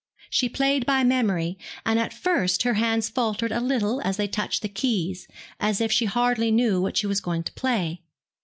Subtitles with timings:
[0.31, 4.63] She played by memory, and at first her hands faltered a little as they touched
[4.63, 5.27] the keys,
[5.59, 8.01] as if she hardly knew what she was going to play.